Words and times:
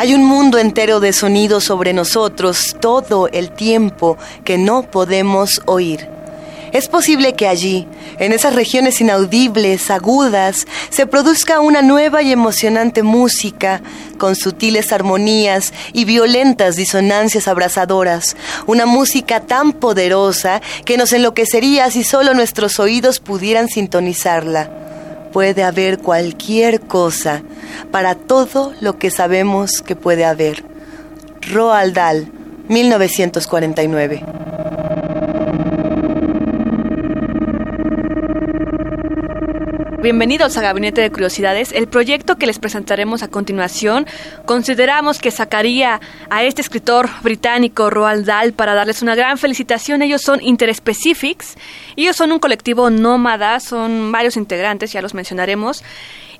Hay 0.00 0.14
un 0.14 0.24
mundo 0.24 0.56
entero 0.56 0.98
de 0.98 1.12
sonidos 1.12 1.64
sobre 1.64 1.92
nosotros 1.92 2.74
todo 2.80 3.28
el 3.28 3.50
tiempo 3.50 4.16
que 4.44 4.56
no 4.56 4.90
podemos 4.90 5.60
oír. 5.66 6.08
Es 6.72 6.88
posible 6.88 7.34
que 7.34 7.46
allí, 7.46 7.86
en 8.18 8.32
esas 8.32 8.54
regiones 8.54 8.98
inaudibles, 9.02 9.90
agudas, 9.90 10.66
se 10.88 11.06
produzca 11.06 11.60
una 11.60 11.82
nueva 11.82 12.22
y 12.22 12.32
emocionante 12.32 13.02
música, 13.02 13.82
con 14.16 14.36
sutiles 14.36 14.90
armonías 14.90 15.74
y 15.92 16.06
violentas 16.06 16.76
disonancias 16.76 17.46
abrasadoras, 17.46 18.38
una 18.66 18.86
música 18.86 19.40
tan 19.40 19.74
poderosa 19.74 20.62
que 20.86 20.96
nos 20.96 21.12
enloquecería 21.12 21.90
si 21.90 22.04
solo 22.04 22.32
nuestros 22.32 22.80
oídos 22.80 23.20
pudieran 23.20 23.68
sintonizarla. 23.68 24.89
Puede 25.32 25.62
haber 25.62 25.98
cualquier 25.98 26.80
cosa 26.80 27.42
para 27.90 28.14
todo 28.14 28.72
lo 28.80 28.98
que 28.98 29.10
sabemos 29.10 29.82
que 29.82 29.96
puede 29.96 30.24
haber. 30.24 30.64
Roald 31.52 31.94
Dahl, 31.94 32.32
1949. 32.68 34.24
Bienvenidos 40.02 40.56
a 40.56 40.62
Gabinete 40.62 41.02
de 41.02 41.10
Curiosidades. 41.10 41.72
El 41.72 41.86
proyecto 41.86 42.36
que 42.36 42.46
les 42.46 42.58
presentaremos 42.58 43.22
a 43.22 43.28
continuación 43.28 44.06
consideramos 44.46 45.18
que 45.18 45.30
sacaría 45.30 46.00
a 46.30 46.42
este 46.42 46.62
escritor 46.62 47.10
británico 47.22 47.90
Roald 47.90 48.24
Dahl 48.24 48.54
para 48.54 48.72
darles 48.72 49.02
una 49.02 49.14
gran 49.14 49.36
felicitación. 49.36 50.00
Ellos 50.00 50.22
son 50.22 50.42
Interspecifics. 50.42 51.56
Ellos 51.96 52.16
son 52.16 52.32
un 52.32 52.38
colectivo 52.38 52.88
nómada, 52.88 53.60
son 53.60 54.10
varios 54.10 54.38
integrantes, 54.38 54.90
ya 54.90 55.02
los 55.02 55.12
mencionaremos. 55.12 55.84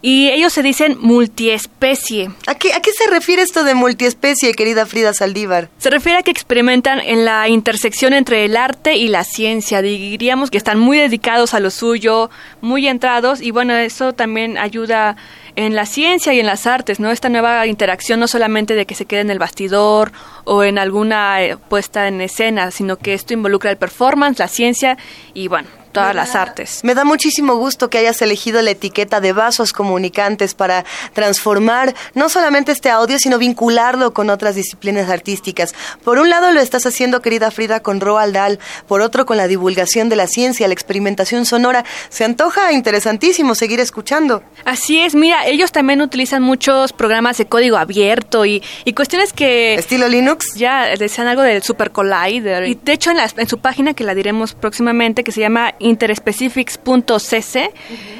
Y 0.03 0.31
ellos 0.31 0.53
se 0.53 0.63
dicen 0.63 0.97
multiespecie. 1.01 2.31
¿A 2.47 2.55
qué, 2.55 2.73
¿A 2.73 2.81
qué 2.81 2.91
se 2.93 3.11
refiere 3.11 3.43
esto 3.43 3.65
de 3.65 3.75
multiespecie, 3.75 4.55
querida 4.55 4.87
Frida 4.87 5.13
Saldívar? 5.13 5.69
Se 5.77 5.91
refiere 5.91 6.19
a 6.19 6.23
que 6.23 6.31
experimentan 6.31 7.01
en 7.01 7.27
la 7.27 7.49
intersección 7.49 8.15
entre 8.15 8.47
el 8.47 8.57
arte 8.57 8.97
y 8.97 9.09
la 9.09 9.25
ciencia. 9.25 9.83
Diríamos 9.83 10.51
que 10.51 10.57
están 10.57 10.79
muy 10.79 10.97
dedicados 10.97 11.53
a 11.53 11.61
lo 11.61 11.71
suyo, 11.71 12.31
muy 12.63 12.89
entrados 12.89 13.43
y 13.43 13.51
bueno, 13.51 13.75
eso 13.75 14.15
también 14.15 14.57
ayuda 14.57 15.17
en 15.57 15.75
la 15.75 15.87
ciencia 15.87 16.33
y 16.33 16.41
en 16.41 16.47
las 16.47 16.67
artes, 16.67 17.01
¿no? 17.01 17.11
Esta 17.11 17.29
nueva 17.29 17.67
interacción 17.67 18.21
no 18.21 18.29
solamente 18.29 18.75
de 18.75 18.87
que 18.87 18.95
se 18.95 19.07
quede 19.07 19.21
en 19.21 19.31
el 19.31 19.39
bastidor 19.39 20.13
o 20.45 20.63
en 20.63 20.79
alguna 20.79 21.43
eh, 21.43 21.57
puesta 21.57 22.09
en 22.09 22.21
escena, 22.21 22.71
sino 22.71 22.97
que 22.97 23.15
esto 23.15 23.35
involucra 23.35 23.71
el 23.71 23.77
performance, 23.77 24.39
la 24.39 24.49
ciencia 24.49 24.99
y 25.35 25.49
bueno, 25.49 25.69
todas 25.93 26.15
las 26.15 26.35
artes. 26.35 26.81
Me 26.85 26.95
da 26.95 27.05
muchísimo 27.05 27.57
gusto 27.57 27.91
que 27.91 27.99
hayas 27.99 28.23
elegido 28.23 28.63
la 28.63 28.71
etiqueta 28.71 29.21
de 29.21 29.33
vasos 29.33 29.73
comunicantes 29.73 30.55
para 30.55 30.85
transformar 31.13 31.95
no 32.15 32.29
solamente 32.29 32.73
este 32.73 32.91
audio, 32.91 33.19
sino 33.19 33.39
vincularlo 33.39 34.13
con 34.13 34.31
otras 34.31 34.55
disciplinas 34.55 35.11
artísticas. 35.11 35.75
Por 36.05 36.19
un 36.19 36.31
lado 36.31 36.51
lo 36.53 36.61
estás 36.61 36.87
haciendo, 36.87 37.23
querida 37.23 37.51
Frida, 37.51 37.81
con 37.81 38.01
Roald 38.01 38.35
Dahl, 38.35 38.59
por 38.87 39.01
otro 39.01 39.27
con 39.27 39.37
la 39.37 39.49
divulgación 39.49 40.09
de 40.09 40.17
la 40.17 40.27
ciencia, 40.27 40.69
la 40.69 40.75
experimentación 40.75 41.45
sonora. 41.45 41.85
Se 42.09 42.25
antoja 42.25 42.73
interesantísimo 42.73 43.55
seguir 43.55 43.81
escuchando. 43.81 44.43
Así 44.65 45.01
es, 45.01 45.15
mira, 45.15 45.40
ellos 45.47 45.73
también 45.73 46.01
utilizan 46.01 46.43
muchos 46.43 46.93
programas 46.93 47.39
de 47.39 47.47
código 47.47 47.77
abierto 47.77 48.45
y, 48.47 48.63
y 48.85 48.93
cuestiones 48.93 49.33
que... 49.33 49.75
¿Estilo 49.75 50.09
Linux? 50.09 50.55
Ya 50.55 50.97
decían 50.97 51.27
algo 51.27 51.43
del 51.43 51.63
Super 51.63 51.91
Collider. 51.91 52.67
Y 52.67 52.75
de 52.75 52.93
hecho 52.93 53.11
en, 53.11 53.17
la, 53.17 53.29
en 53.37 53.49
su 53.49 53.59
página, 53.59 53.95
que 53.95 54.05
la 54.05 54.15
diremos 54.15 54.55
próximamente, 54.55 55.25
que 55.25 55.33
se 55.33 55.41
llama 55.41 55.75
interspecifics.cc. 55.79 57.71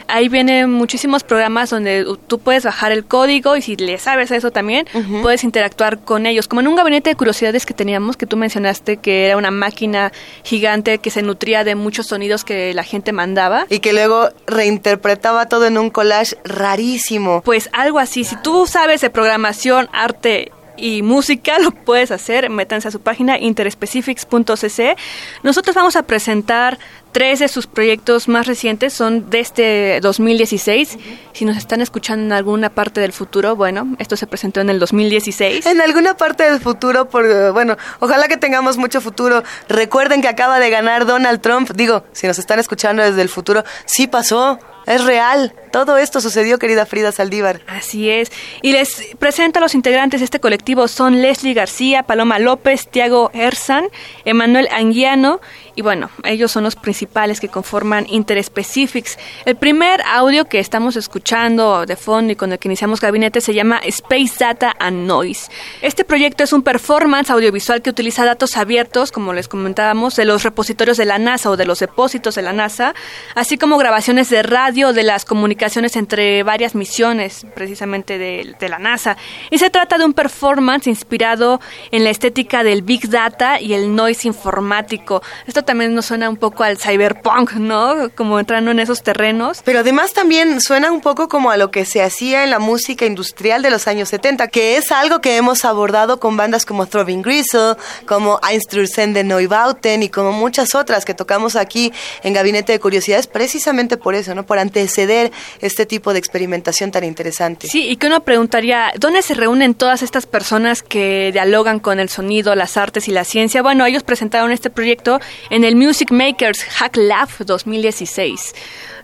Ahí 0.09 0.29
vienen 0.29 0.73
muchísimos 0.73 1.23
programas 1.23 1.71
donde 1.71 2.05
tú 2.27 2.41
puedes 2.41 2.65
bajar 2.65 2.91
el 2.91 3.05
código 3.05 3.57
y 3.57 3.63
si 3.63 3.77
le 3.77 3.97
sabes 3.99 4.31
eso 4.33 4.51
también, 4.51 4.87
puedes 5.23 5.45
interactuar 5.45 6.01
con 6.01 6.27
ellos. 6.27 6.49
Como 6.49 6.61
en 6.61 6.69
un 6.69 6.75
gabinete 6.75 7.11
de 7.11 7.17
curiosidades 7.17 7.65
que 7.65 7.75
teníamos, 7.75 8.17
que 8.17 8.27
tú 8.27 8.37
mencionaste 8.37 8.97
que 8.97 9.27
era 9.27 9.37
una 9.37 9.53
máquina 9.53 10.13
gigante 10.43 10.99
que 10.99 11.11
se 11.11 11.23
nutría 11.23 11.63
de 11.63 11.77
muchos 11.77 12.09
sonidos 12.09 12.45
que 12.45 12.75
la 12.75 12.83
gente 12.83 13.13
mandaba. 13.13 13.67
Y 13.71 13.79
que 13.79 13.93
luego 13.93 14.31
reinterpretaba 14.47 15.47
todo 15.47 15.67
en 15.67 15.79
un 15.79 15.91
collage 15.91 16.37
rarísimo. 16.45 17.10
Pues 17.45 17.69
algo 17.73 17.99
así. 17.99 18.25
Si 18.25 18.37
tú 18.37 18.67
sabes 18.67 19.01
de 19.01 19.11
programación, 19.11 19.89
arte 19.93 20.53
y 20.77 21.03
música, 21.03 21.59
lo 21.59 21.71
puedes 21.71 22.11
hacer. 22.11 22.49
Métanse 22.51 22.89
a 22.89 22.91
su 22.91 23.01
página 23.01 23.39
interspecifics.cc. 23.39 24.97
Nosotros 25.43 25.75
vamos 25.77 25.97
a 25.97 26.03
presentar 26.03 26.79
tres 27.13 27.39
de 27.39 27.49
sus 27.49 27.67
proyectos 27.67 28.29
más 28.29 28.47
recientes, 28.47 28.93
son 28.93 29.31
de 29.31 29.41
este 29.41 30.01
2016. 30.01 30.99
Si 31.33 31.45
nos 31.45 31.57
están 31.57 31.81
escuchando 31.81 32.25
en 32.25 32.33
alguna 32.33 32.71
parte 32.71 33.01
del 33.01 33.13
futuro, 33.13 33.57
bueno, 33.57 33.97
esto 33.99 34.17
se 34.17 34.27
presentó 34.27 34.61
en 34.61 34.71
el 34.71 34.79
2016. 34.79 35.67
En 35.67 35.81
alguna 35.81 36.17
parte 36.17 36.45
del 36.45 36.61
futuro, 36.61 37.09
por, 37.09 37.53
bueno, 37.53 37.77
ojalá 38.01 38.29
que 38.29 38.37
tengamos 38.37 38.77
mucho 38.77 39.01
futuro. 39.01 39.43
Recuerden 39.69 40.23
que 40.23 40.29
acaba 40.29 40.59
de 40.59 40.71
ganar 40.71 41.07
Donald 41.07 41.41
Trump. 41.41 41.71
Digo, 41.75 42.05
si 42.13 42.27
nos 42.27 42.39
están 42.39 42.59
escuchando 42.59 43.03
desde 43.03 43.23
el 43.23 43.29
futuro, 43.29 43.65
sí 43.87 44.07
pasó. 44.07 44.59
Es 44.87 45.05
real. 45.05 45.55
Todo 45.71 45.99
esto 45.99 46.21
sucedió, 46.21 46.59
querida 46.59 46.85
Frida 46.85 47.13
Saldívar. 47.13 47.61
Así 47.69 48.11
es. 48.11 48.33
Y 48.61 48.73
les 48.73 49.15
presento 49.19 49.59
a 49.59 49.63
los 49.63 49.75
integrantes 49.75 50.21
de 50.21 50.25
este 50.25 50.41
colectivo. 50.41 50.89
Son 50.89 51.23
Leslie 51.23 51.55
García, 51.55 52.03
Paloma 52.03 52.39
López, 52.39 52.89
Tiago 52.89 53.31
Erzan, 53.35 53.85
Emanuel 54.25 54.69
Anguiano. 54.73 55.41
Y 55.77 55.83
bueno, 55.83 56.11
ellos 56.25 56.51
son 56.51 56.65
los 56.65 56.75
principales 56.75 57.00
que 57.41 57.49
conforman 57.49 58.07
Interspecifics. 58.09 59.19
El 59.45 59.57
primer 59.57 60.03
audio 60.03 60.45
que 60.45 60.59
estamos 60.59 60.97
escuchando 60.97 61.87
de 61.87 61.97
fondo 61.97 62.33
y 62.33 62.37
con 62.37 62.53
el 62.53 62.59
que 62.59 62.69
iniciamos 62.69 63.01
gabinete 63.01 63.41
se 63.41 63.55
llama 63.55 63.81
Space 63.85 64.35
Data 64.39 64.75
and 64.79 65.07
Noise. 65.07 65.51
Este 65.83 66.05
proyecto 66.05 66.45
es 66.45 66.53
un 66.53 66.63
performance 66.63 67.31
audiovisual 67.31 67.83
que 67.83 67.91
utiliza 67.91 68.25
datos 68.25 68.57
abiertos, 68.57 69.13
como 69.13 69.33
les 69.33 69.49
comentábamos, 69.49 70.17
de 70.17 70.25
los 70.25 70.43
repositorios 70.43 70.97
de 70.97 71.05
la 71.05 71.19
NASA 71.19 71.51
o 71.51 71.57
de 71.57 71.67
los 71.67 71.79
depósitos 71.79 72.35
de 72.35 72.43
la 72.43 72.53
NASA, 72.53 72.95
así 73.35 73.57
como 73.57 73.79
grabaciones 73.79 74.29
de 74.31 74.43
radio 74.43 74.93
de 74.93 75.03
las 75.03 75.25
comunicaciones 75.25 75.97
entre 75.97 76.43
varias 76.43 76.75
misiones, 76.75 77.47
precisamente 77.55 78.19
de, 78.19 78.55
de 78.59 78.69
la 78.69 78.79
NASA. 78.79 79.17
Y 79.51 79.59
se 79.59 79.71
trata 79.71 79.99
de 79.99 80.05
un 80.05 80.13
performance 80.13 80.87
inspirado 80.87 81.61
en 81.91 82.05
la 82.05 82.11
estética 82.11 82.63
del 82.63 82.83
Big 82.83 83.09
Data 83.09 83.61
y 83.61 83.75
el 83.75 83.95
noise 83.95 84.29
informático. 84.29 85.23
Esto 85.47 85.63
también 85.63 85.95
nos 85.95 86.07
suena 86.07 86.29
un 86.29 86.37
poco 86.37 86.65
al 86.65 86.79
cyberpunk, 86.91 87.53
¿no? 87.55 88.11
Como 88.15 88.39
entrando 88.41 88.71
en 88.71 88.81
esos 88.81 89.03
terrenos. 89.03 89.63
Pero 89.65 89.81
además 89.81 90.13
también 90.13 90.61
suena 90.61 90.91
un 90.91 91.01
poco 91.01 91.29
como 91.29 91.51
a 91.51 91.57
lo 91.57 91.71
que 91.71 91.85
se 91.85 92.03
hacía 92.03 92.45
en 92.45 92.51
la 92.51 92.59
música 92.59 93.07
industrial 93.07 93.63
de 93.63 93.71
los 93.71 93.87
años 93.87 94.09
70, 94.09 94.49
que 94.49 94.77
es 94.77 94.91
algo 94.93 95.21
que 95.21 95.37
hemos 95.37 95.65
abordado 95.65 96.21
con 96.21 96.37
bandas 96.37 96.65
como 96.65 96.87
Throbbing 96.87 97.23
Gristle, 97.23 97.75
como 98.07 98.41
Einstürzende 98.49 99.25
Neubauten 99.25 100.03
y 100.03 100.09
como 100.09 100.33
muchas 100.33 100.75
otras 100.75 101.05
que 101.05 101.15
tocamos 101.15 101.57
aquí 101.57 101.93
en 102.23 102.35
Gabinete 102.35 102.73
de 102.73 102.81
Curiosidades, 102.81 103.27
precisamente 103.27 103.97
por 103.97 104.15
eso, 104.15 104.35
¿no? 104.35 104.45
Por 104.45 104.59
anteceder 104.59 105.31
este 105.61 105.87
tipo 105.87 106.13
de 106.13 106.19
experimentación 106.19 106.91
tan 106.91 107.05
interesante. 107.05 107.69
Sí, 107.69 107.89
y 107.89 107.97
que 107.97 108.07
uno 108.07 108.21
preguntaría, 108.21 108.93
¿dónde 108.99 109.23
se 109.23 109.35
reúnen 109.35 109.75
todas 109.75 110.03
estas 110.03 110.27
personas 110.27 110.83
que 110.83 111.31
dialogan 111.33 111.81
con 111.81 112.01
el 112.01 112.09
sonido, 112.09 112.55
las 112.55 112.77
artes 112.77 113.09
y 113.09 113.13
la 113.13 113.25
ciencia? 113.25 113.63
Bueno, 113.63 113.87
ellos 113.87 114.03
presentaron 114.03 114.53
este 114.53 114.71
proyecto 114.71 115.21
en 115.51 115.65
el 115.65 115.77
Music 115.77 116.11
Makers 116.11 116.65
Hack 116.81 116.97
Lab 116.97 117.29
2016. 117.39 118.55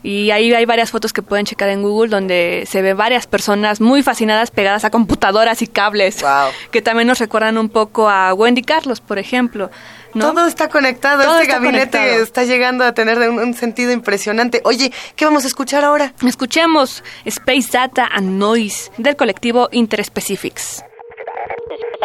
Y 0.02 0.30
ahí 0.30 0.54
hay 0.54 0.64
varias 0.64 0.90
fotos 0.90 1.12
que 1.12 1.20
pueden 1.20 1.44
checar 1.44 1.68
en 1.68 1.82
Google 1.82 2.08
donde 2.08 2.64
se 2.66 2.80
ve 2.80 2.94
varias 2.94 3.26
personas 3.26 3.82
muy 3.82 4.02
fascinadas 4.02 4.50
pegadas 4.50 4.84
a 4.84 4.90
computadoras 4.90 5.60
y 5.60 5.66
cables, 5.66 6.24
que 6.70 6.80
también 6.80 7.06
nos 7.06 7.18
recuerdan 7.18 7.58
un 7.58 7.68
poco 7.68 8.08
a 8.08 8.32
Wendy 8.32 8.62
Carlos, 8.62 9.00
por 9.02 9.18
ejemplo. 9.18 9.70
Todo 10.18 10.46
está 10.46 10.70
conectado, 10.70 11.22
este 11.38 11.52
gabinete 11.52 12.22
está 12.22 12.44
llegando 12.44 12.82
a 12.84 12.94
tener 12.94 13.18
un, 13.28 13.52
sentido 13.52 13.92
impresionante. 13.92 14.62
Oye, 14.64 14.90
¿qué 15.14 15.26
vamos 15.26 15.44
a 15.44 15.48
escuchar 15.48 15.84
ahora? 15.84 16.14
Escuchemos 16.26 17.04
Space 17.26 17.68
Data 17.72 18.08
and 18.10 18.38
Noise 18.38 18.90
del 18.96 19.16
colectivo 19.16 19.68
Interspecifics. 19.70 20.82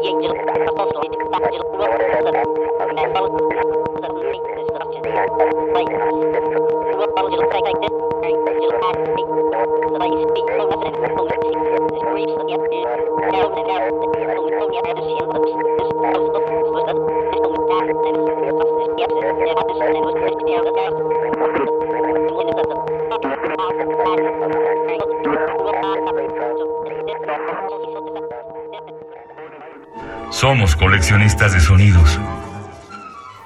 nhìn 0.00 0.18
như 0.18 0.28
là 0.28 0.72
con 0.78 0.88
Somos 30.38 30.76
coleccionistas 30.76 31.52
de 31.52 31.58
sonidos. 31.58 32.16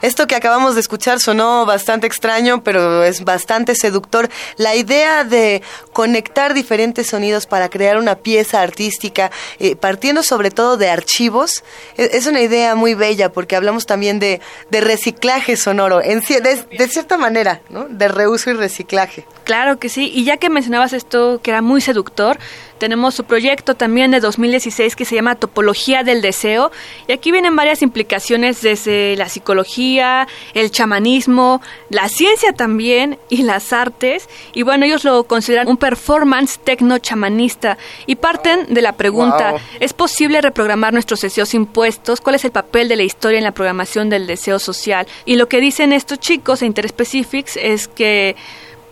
Esto 0.03 0.27
que 0.27 0.35
acabamos 0.35 0.75
de 0.75 0.83
escuchar 0.83 1.21
sonó 1.21 1.65
bastante 1.65 2.07
extraño, 2.07 2.63
pero 2.63 3.03
es 3.03 3.25
bastante 3.25 3.75
seductor. 3.75 4.29
La 4.59 4.75
idea 4.75 5.25
de 5.25 5.63
conectar 5.95 6.53
diferentes 6.53 7.07
sonidos 7.07 7.47
para 7.47 7.71
crear 7.71 7.97
una 7.97 8.17
pieza 8.17 8.61
artística, 8.61 9.31
eh, 9.59 9.75
partiendo 9.75 10.23
sobre 10.23 10.51
todo 10.51 10.77
de 10.77 10.91
archivos, 10.91 11.65
e, 11.97 12.11
es, 12.13 12.27
una 12.27 12.43
idea 12.43 12.75
muy 12.75 12.93
bella 12.93 13.33
porque 13.33 13.57
hablamos 13.57 13.87
también 13.87 14.19
de, 14.19 14.43
reciclaje 14.71 15.57
sonoro, 15.57 16.03
en, 16.03 16.21
de, 16.21 16.63
de 16.77 16.89
cierta 16.89 17.17
manera, 17.17 17.63
¿no? 17.71 17.87
de 17.89 18.09
reuso 18.09 18.51
y 18.51 18.53
reciclaje. 18.53 19.25
Claro 19.45 19.79
que 19.79 19.89
sí, 19.89 20.11
y 20.13 20.25
ya 20.25 20.37
que 20.37 20.51
mencionabas 20.51 20.93
esto 20.93 21.41
que 21.43 21.53
era 21.53 21.63
muy 21.63 21.81
seductor, 21.81 22.39
tenemos 22.83 23.15
su 23.15 23.23
proyecto 23.23 23.77
también 23.77 24.11
de 24.11 24.19
2016 24.19 24.97
que 24.97 25.05
se 25.05 25.15
llama 25.15 25.37
Topología 25.37 26.03
del 26.03 26.21
Deseo. 26.21 26.73
Y 27.07 27.13
aquí 27.13 27.31
vienen 27.31 27.55
varias 27.55 27.81
implicaciones 27.81 28.61
desde 28.61 29.15
la 29.15 29.29
psicología, 29.29 30.27
el 30.53 30.73
chamanismo, 30.73 31.63
la 31.91 32.09
ciencia 32.09 32.53
también 32.53 33.21
y 33.29 33.45
las 33.45 33.73
artes. 33.73 34.29
Y 34.53 34.65
bueno, 34.65 34.85
ellos 34.85 35.05
lo 35.05 35.23
consideran 35.23 35.69
un 35.69 35.77
performance 35.77 36.59
tecno-chamanista. 36.59 37.79
Y 38.07 38.17
parten 38.17 38.75
de 38.75 38.83
la 38.83 38.95
pregunta, 38.95 39.55
¿es 39.79 39.93
posible 39.93 40.41
reprogramar 40.41 40.93
nuestros 40.93 41.21
deseos 41.21 41.55
impuestos? 41.55 42.21
¿Cuál 42.21 42.35
es 42.35 42.45
el 42.45 42.51
papel 42.51 42.89
de 42.89 42.97
la 42.97 43.05
historia 43.05 43.39
en 43.39 43.45
la 43.45 43.53
programación 43.53 44.11
del 44.11 44.27
deseo 44.27 44.59
social? 44.59 45.07
Y 45.25 45.37
lo 45.37 45.47
que 45.47 45.61
dicen 45.61 45.93
estos 45.93 46.19
chicos 46.19 46.63
e 46.63 46.67
Interspecifics 46.67 47.57
es 47.59 47.87
que 47.87 48.35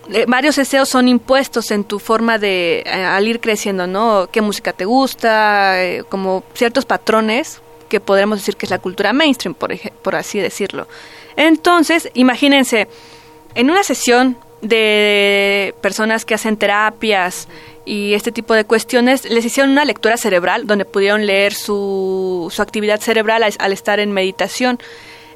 eh, 0.09 0.25
varios 0.27 0.57
deseos 0.57 0.89
son 0.89 1.09
impuestos 1.09 1.71
en 1.71 1.85
tu 1.85 1.99
forma 1.99 2.39
de 2.39 2.83
eh, 2.87 2.91
al 2.91 3.29
ir 3.29 3.41
creciendo, 3.41 3.87
¿no? 3.87 4.29
¿Qué 4.33 4.41
música 4.41 4.73
te 4.73 4.85
gusta? 4.85 5.85
Eh, 5.85 6.05
como 6.09 6.43
ciertos 6.55 6.85
patrones 6.85 7.61
que 7.89 8.01
podremos 8.01 8.39
decir 8.39 8.57
que 8.57 8.67
es 8.67 8.71
la 8.71 8.79
cultura 8.79 9.13
mainstream, 9.13 9.55
por, 9.55 9.77
por 10.03 10.17
así 10.17 10.39
decirlo. 10.39 10.87
Entonces, 11.37 12.11
imagínense, 12.15 12.89
en 13.55 13.71
una 13.71 13.83
sesión 13.83 14.37
de 14.63 15.75
personas 15.81 16.25
que 16.25 16.35
hacen 16.35 16.57
terapias 16.57 17.49
y 17.85 18.15
este 18.15 18.31
tipo 18.31 18.55
de 18.55 18.65
cuestiones, 18.65 19.25
les 19.25 19.45
hicieron 19.45 19.71
una 19.73 19.85
lectura 19.85 20.17
cerebral 20.17 20.67
donde 20.67 20.85
pudieron 20.85 21.27
leer 21.27 21.55
su, 21.55 22.49
su 22.55 22.63
actividad 22.63 23.01
cerebral 23.01 23.43
al 23.43 23.73
estar 23.73 24.01
en 24.01 24.13
meditación. 24.13 24.79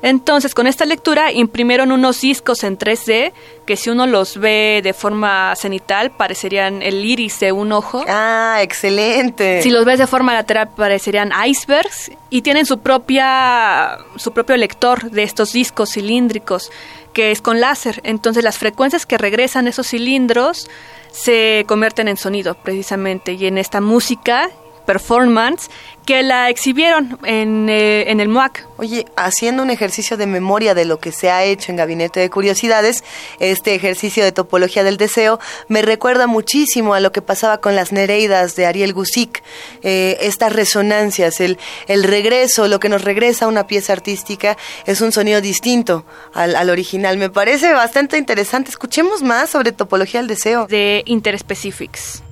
Entonces, 0.04 0.54
con 0.54 0.66
esta 0.66 0.84
lectura 0.84 1.32
imprimieron 1.32 1.90
unos 1.90 2.20
discos 2.20 2.62
en 2.62 2.76
3D 2.76 3.32
que 3.64 3.74
si 3.74 3.88
uno 3.88 4.06
los 4.06 4.36
ve 4.36 4.82
de 4.84 4.92
forma 4.92 5.56
cenital 5.56 6.10
parecerían 6.10 6.82
el 6.82 7.02
iris 7.02 7.40
de 7.40 7.52
un 7.52 7.72
ojo. 7.72 8.04
Ah, 8.06 8.58
excelente. 8.60 9.62
Si 9.62 9.70
los 9.70 9.86
ves 9.86 9.98
de 9.98 10.06
forma 10.06 10.34
lateral 10.34 10.68
parecerían 10.76 11.32
icebergs 11.46 12.10
y 12.28 12.42
tienen 12.42 12.66
su 12.66 12.80
propia 12.80 13.96
su 14.16 14.34
propio 14.34 14.58
lector 14.58 15.10
de 15.10 15.22
estos 15.22 15.54
discos 15.54 15.92
cilíndricos 15.92 16.70
que 17.14 17.30
es 17.30 17.40
con 17.40 17.58
láser. 17.60 18.02
Entonces, 18.04 18.44
las 18.44 18.58
frecuencias 18.58 19.06
que 19.06 19.16
regresan 19.16 19.68
esos 19.68 19.86
cilindros 19.86 20.68
se 21.12 21.64
convierten 21.66 22.08
en 22.08 22.18
sonido 22.18 22.56
precisamente 22.56 23.32
y 23.32 23.46
en 23.46 23.56
esta 23.56 23.80
música 23.80 24.50
performance 24.84 25.68
que 26.04 26.22
la 26.22 26.50
exhibieron 26.50 27.18
en, 27.24 27.68
eh, 27.68 28.10
en, 28.10 28.20
el 28.20 28.28
MOAC. 28.28 28.66
Oye, 28.76 29.06
haciendo 29.16 29.62
un 29.62 29.70
ejercicio 29.70 30.16
de 30.16 30.26
memoria 30.26 30.74
de 30.74 30.84
lo 30.84 30.98
que 30.98 31.12
se 31.12 31.30
ha 31.30 31.44
hecho 31.44 31.70
en 31.70 31.76
Gabinete 31.76 32.20
de 32.20 32.30
Curiosidades, 32.30 33.04
este 33.38 33.74
ejercicio 33.74 34.22
de 34.22 34.32
topología 34.32 34.84
del 34.84 34.96
deseo 34.96 35.40
me 35.68 35.82
recuerda 35.82 36.26
muchísimo 36.26 36.94
a 36.94 37.00
lo 37.00 37.12
que 37.12 37.22
pasaba 37.22 37.58
con 37.58 37.74
las 37.74 37.92
Nereidas 37.92 38.54
de 38.56 38.66
Ariel 38.66 38.92
Gusic, 38.92 39.42
eh, 39.82 40.18
estas 40.20 40.52
resonancias, 40.52 41.40
el, 41.40 41.58
el 41.86 42.04
regreso, 42.04 42.68
lo 42.68 42.80
que 42.80 42.88
nos 42.88 43.02
regresa 43.02 43.46
a 43.46 43.48
una 43.48 43.66
pieza 43.66 43.92
artística 43.92 44.56
es 44.86 45.00
un 45.00 45.12
sonido 45.12 45.40
distinto 45.40 46.04
al, 46.34 46.56
al 46.56 46.70
original. 46.70 47.16
Me 47.16 47.30
parece 47.30 47.72
bastante 47.72 48.18
interesante. 48.18 48.70
Escuchemos 48.70 49.22
más 49.22 49.50
sobre 49.50 49.72
topología 49.72 50.20
del 50.20 50.28
deseo. 50.28 50.66
De 50.66 51.02
Interspecifics. 51.06 52.23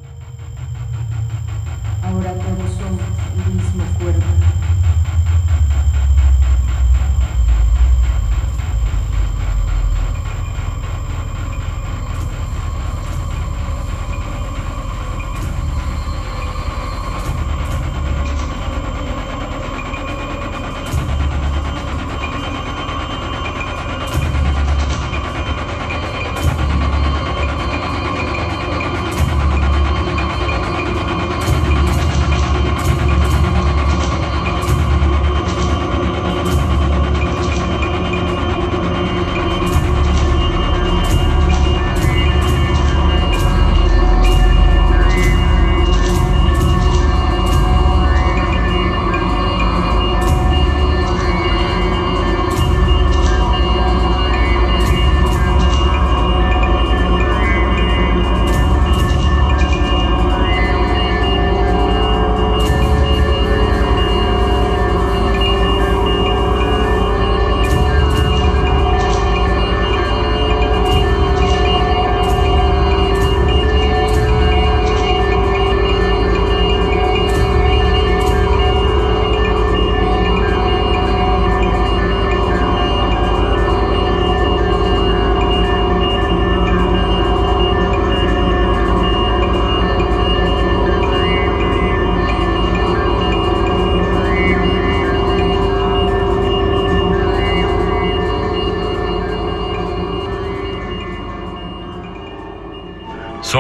Ahora 2.13 2.35
todos 2.35 2.71
somos 2.77 3.01
el 3.47 3.55
mismo 3.55 3.85
cuerpo. 3.99 4.62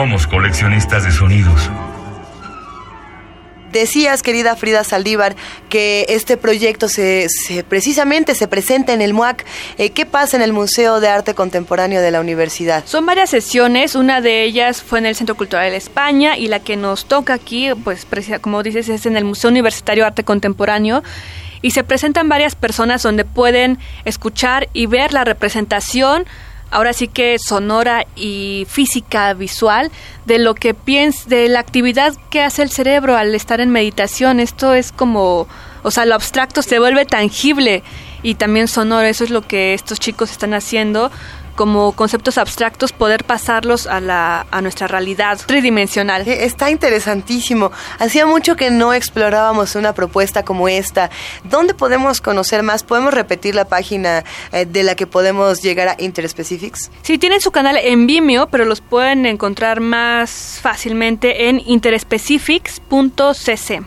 Somos 0.02 0.26
coleccionistas 0.26 1.04
de 1.04 1.12
sonidos. 1.12 1.70
Decías, 3.70 4.24
querida 4.24 4.56
Frida 4.56 4.82
Saldívar, 4.82 5.36
que 5.68 6.06
este 6.08 6.36
proyecto 6.36 6.88
se, 6.88 7.28
precisamente 7.68 8.34
se 8.34 8.48
presenta 8.48 8.94
en 8.94 9.00
el 9.00 9.14
MUAC. 9.14 9.46
Eh, 9.78 9.90
¿Qué 9.90 10.04
pasa 10.04 10.36
en 10.36 10.42
el 10.42 10.52
Museo 10.52 10.98
de 10.98 11.06
Arte 11.06 11.34
Contemporáneo 11.34 12.02
de 12.02 12.10
la 12.10 12.20
Universidad? 12.20 12.82
Son 12.84 13.06
varias 13.06 13.30
sesiones, 13.30 13.94
una 13.94 14.20
de 14.20 14.42
ellas 14.42 14.82
fue 14.82 14.98
en 14.98 15.06
el 15.06 15.14
Centro 15.14 15.36
Cultural 15.36 15.70
de 15.70 15.76
España 15.76 16.36
y 16.36 16.48
la 16.48 16.58
que 16.58 16.76
nos 16.76 17.04
toca 17.04 17.34
aquí, 17.34 17.70
pues 17.84 18.04
como 18.40 18.64
dices, 18.64 18.88
es 18.88 19.06
en 19.06 19.16
el 19.16 19.24
Museo 19.24 19.50
Universitario 19.50 20.02
de 20.02 20.08
Arte 20.08 20.24
Contemporáneo 20.24 21.04
y 21.62 21.70
se 21.70 21.84
presentan 21.84 22.28
varias 22.28 22.56
personas 22.56 23.04
donde 23.04 23.24
pueden 23.24 23.78
escuchar 24.04 24.68
y 24.72 24.86
ver 24.86 25.12
la 25.12 25.22
representación 25.22 26.26
ahora 26.72 26.92
sí 26.92 27.06
que 27.06 27.38
sonora 27.38 28.06
y 28.16 28.66
física 28.68 29.34
visual 29.34 29.92
de 30.26 30.38
lo 30.38 30.54
que 30.54 30.74
piensa, 30.74 31.28
de 31.28 31.48
la 31.48 31.60
actividad 31.60 32.14
que 32.30 32.42
hace 32.42 32.62
el 32.62 32.70
cerebro 32.70 33.16
al 33.16 33.34
estar 33.34 33.60
en 33.60 33.70
meditación. 33.70 34.40
Esto 34.40 34.74
es 34.74 34.90
como, 34.90 35.46
o 35.82 35.90
sea, 35.90 36.06
lo 36.06 36.14
abstracto 36.14 36.62
se 36.62 36.78
vuelve 36.78 37.04
tangible 37.04 37.82
y 38.22 38.34
también 38.34 38.68
sonoro. 38.68 39.06
Eso 39.06 39.22
es 39.22 39.30
lo 39.30 39.42
que 39.42 39.74
estos 39.74 40.00
chicos 40.00 40.30
están 40.30 40.54
haciendo 40.54 41.12
como 41.54 41.92
conceptos 41.92 42.38
abstractos, 42.38 42.92
poder 42.92 43.24
pasarlos 43.24 43.86
a, 43.86 44.00
la, 44.00 44.46
a 44.50 44.60
nuestra 44.60 44.86
realidad 44.86 45.38
tridimensional. 45.44 46.26
Está 46.26 46.70
interesantísimo. 46.70 47.72
Hacía 47.98 48.26
mucho 48.26 48.56
que 48.56 48.70
no 48.70 48.94
explorábamos 48.94 49.74
una 49.74 49.92
propuesta 49.92 50.44
como 50.44 50.68
esta. 50.68 51.10
¿Dónde 51.44 51.74
podemos 51.74 52.20
conocer 52.20 52.62
más? 52.62 52.82
¿Podemos 52.82 53.14
repetir 53.14 53.54
la 53.54 53.66
página 53.66 54.24
eh, 54.52 54.66
de 54.66 54.82
la 54.82 54.94
que 54.94 55.06
podemos 55.06 55.62
llegar 55.62 55.88
a 55.88 55.96
Interspecifics? 55.98 56.90
Sí, 57.02 57.18
tienen 57.18 57.40
su 57.40 57.50
canal 57.50 57.76
en 57.76 58.06
Vimeo, 58.06 58.48
pero 58.48 58.64
los 58.64 58.80
pueden 58.80 59.26
encontrar 59.26 59.80
más 59.80 60.58
fácilmente 60.62 61.48
en 61.48 61.60
interspecifics.cc. 61.64 63.82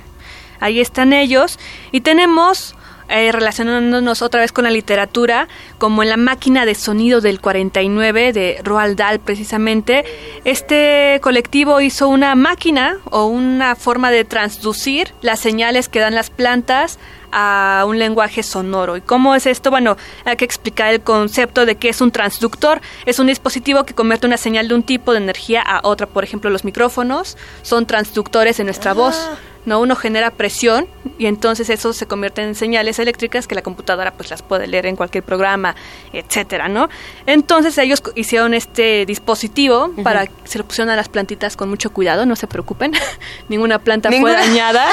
Ahí 0.59 0.79
están 0.79 1.13
ellos. 1.13 1.59
Y 1.91 2.01
tenemos 2.01 2.74
eh, 3.09 3.31
relacionándonos 3.31 4.21
otra 4.21 4.41
vez 4.41 4.51
con 4.51 4.63
la 4.63 4.71
literatura, 4.71 5.47
como 5.77 6.03
en 6.03 6.09
la 6.09 6.17
máquina 6.17 6.65
de 6.65 6.75
sonido 6.75 7.21
del 7.21 7.39
49 7.39 8.33
de 8.33 8.59
Roald 8.63 8.97
Dahl 8.97 9.19
precisamente, 9.19 10.05
este 10.43 11.19
colectivo 11.21 11.81
hizo 11.81 12.07
una 12.07 12.35
máquina 12.35 12.97
o 13.05 13.25
una 13.25 13.75
forma 13.75 14.11
de 14.11 14.25
transducir 14.25 15.13
las 15.21 15.39
señales 15.39 15.89
que 15.89 15.99
dan 15.99 16.15
las 16.15 16.29
plantas 16.29 16.99
a 17.31 17.83
un 17.85 17.99
lenguaje 17.99 18.43
sonoro. 18.43 18.95
¿Y 18.97 19.01
cómo 19.01 19.35
es 19.35 19.45
esto? 19.45 19.69
Bueno, 19.69 19.97
hay 20.23 20.37
que 20.37 20.45
explicar 20.45 20.93
el 20.93 21.01
concepto 21.01 21.65
de 21.65 21.75
qué 21.75 21.89
es 21.89 21.99
un 21.99 22.11
transductor. 22.11 22.81
Es 23.05 23.19
un 23.19 23.27
dispositivo 23.27 23.83
que 23.85 23.93
convierte 23.93 24.25
una 24.25 24.37
señal 24.37 24.69
de 24.69 24.75
un 24.75 24.83
tipo 24.83 25.11
de 25.11 25.17
energía 25.17 25.61
a 25.61 25.81
otra. 25.83 26.07
Por 26.07 26.23
ejemplo, 26.23 26.49
los 26.49 26.63
micrófonos 26.63 27.37
son 27.61 27.85
transductores 27.85 28.57
de 28.57 28.63
nuestra 28.63 28.91
ah. 28.91 28.93
voz. 28.95 29.29
¿No? 29.65 29.79
Uno 29.79 29.95
genera 29.95 30.31
presión 30.31 30.87
y 31.17 31.27
entonces 31.27 31.69
eso 31.69 31.93
se 31.93 32.05
convierte 32.05 32.41
en 32.41 32.55
señales 32.55 32.99
eléctricas 32.99 33.47
que 33.47 33.55
la 33.55 33.61
computadora 33.61 34.11
pues 34.11 34.29
las 34.29 34.41
puede 34.41 34.67
leer 34.67 34.85
en 34.85 34.95
cualquier 34.95 35.23
programa, 35.23 35.75
etcétera, 36.13 36.67
¿no? 36.67 36.89
Entonces 37.25 37.77
ellos 37.77 38.01
hicieron 38.15 38.53
este 38.53 39.05
dispositivo 39.05 39.91
para 40.03 40.27
que 40.27 40.33
se 40.45 40.57
lo 40.57 40.65
pusieron 40.65 40.91
a 40.91 40.95
las 40.95 41.09
plantitas 41.09 41.55
con 41.55 41.69
mucho 41.69 41.91
cuidado, 41.91 42.25
no 42.25 42.35
se 42.35 42.47
preocupen, 42.47 42.93
ninguna 43.49 43.79
planta 43.79 44.09
fue 44.11 44.31
dañada. 44.31 44.85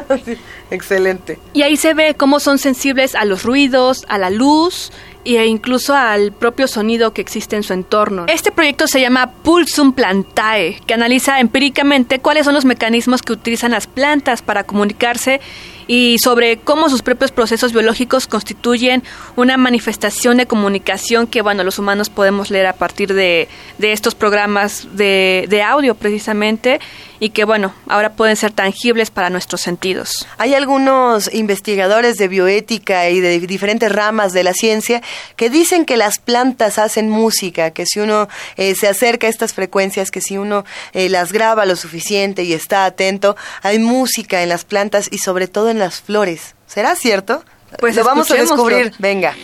excelente. 0.70 1.38
Y 1.52 1.62
ahí 1.62 1.76
se 1.76 1.94
ve 1.94 2.14
cómo 2.14 2.40
son 2.40 2.58
sensibles 2.58 3.14
a 3.14 3.24
los 3.24 3.42
ruidos, 3.42 4.04
a 4.08 4.18
la 4.18 4.30
luz, 4.30 4.92
e 5.24 5.46
incluso 5.46 5.94
al 5.94 6.32
propio 6.32 6.68
sonido 6.68 7.12
que 7.12 7.20
existe 7.20 7.56
en 7.56 7.62
su 7.62 7.72
entorno. 7.72 8.26
Este 8.28 8.52
proyecto 8.52 8.86
se 8.86 9.00
llama 9.00 9.32
Pulsum 9.42 9.92
Plantae, 9.92 10.80
que 10.86 10.94
analiza 10.94 11.40
empíricamente 11.40 12.18
cuáles 12.18 12.44
son 12.44 12.54
los 12.54 12.64
mecanismos 12.64 13.22
que 13.22 13.32
utilizan 13.32 13.72
las 13.72 13.86
plantas 13.86 14.42
para 14.42 14.64
comunicarse 14.64 15.40
y 15.86 16.18
sobre 16.22 16.58
cómo 16.58 16.88
sus 16.88 17.02
propios 17.02 17.32
procesos 17.32 17.72
biológicos 17.72 18.26
constituyen 18.26 19.02
una 19.36 19.56
manifestación 19.56 20.36
de 20.36 20.46
comunicación 20.46 21.26
que, 21.26 21.42
bueno, 21.42 21.64
los 21.64 21.78
humanos 21.78 22.10
podemos 22.10 22.50
leer 22.50 22.66
a 22.66 22.72
partir 22.74 23.14
de, 23.14 23.48
de 23.78 23.92
estos 23.92 24.14
programas 24.14 24.88
de, 24.96 25.46
de 25.48 25.62
audio 25.62 25.94
precisamente 25.94 26.80
y 27.20 27.30
que, 27.30 27.44
bueno, 27.44 27.74
ahora 27.88 28.12
pueden 28.16 28.36
ser 28.36 28.52
tangibles 28.52 29.10
para 29.10 29.30
nuestros 29.30 29.60
sentidos. 29.60 30.26
Hay 30.36 30.54
algunos 30.54 31.32
investigadores 31.32 32.16
de 32.16 32.28
bioética 32.28 33.08
y 33.08 33.20
de 33.20 33.40
diferentes 33.40 33.90
ramas 33.90 34.32
de 34.32 34.42
la 34.42 34.52
ciencia 34.52 35.02
que 35.36 35.48
dicen 35.48 35.84
que 35.84 35.96
las 35.96 36.18
plantas 36.18 36.78
hacen 36.78 37.08
música, 37.08 37.70
que 37.70 37.86
si 37.86 38.00
uno 38.00 38.28
eh, 38.56 38.74
se 38.74 38.88
acerca 38.88 39.26
a 39.26 39.30
estas 39.30 39.54
frecuencias, 39.54 40.10
que 40.10 40.20
si 40.20 40.36
uno 40.36 40.64
eh, 40.92 41.08
las 41.08 41.32
graba 41.32 41.64
lo 41.66 41.76
suficiente 41.76 42.42
y 42.42 42.52
está 42.52 42.84
atento, 42.84 43.36
hay 43.62 43.78
música 43.78 44.42
en 44.42 44.48
las 44.48 44.64
plantas 44.64 45.08
y 45.10 45.18
sobre 45.18 45.48
todo 45.48 45.70
en 45.70 45.73
las 45.78 46.00
flores. 46.00 46.54
¿Será 46.66 46.94
cierto? 46.96 47.44
Pues 47.78 47.96
lo 47.96 48.04
vamos 48.04 48.30
a 48.30 48.34
descubrir. 48.34 48.92
Venga. 48.98 49.34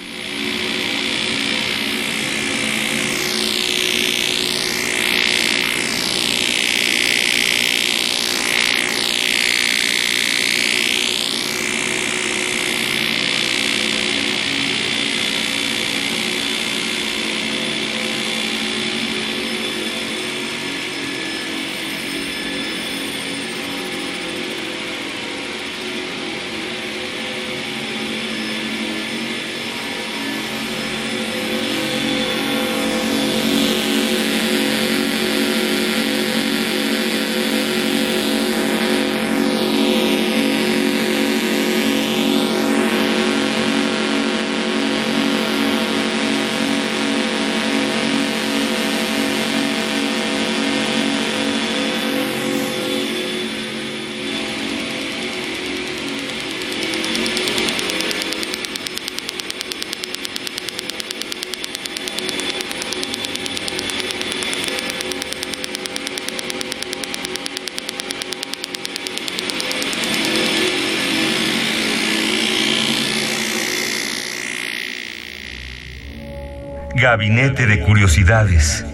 Gabinete 77.01 77.67
de 77.67 77.81
Curiosidades. 77.81 78.85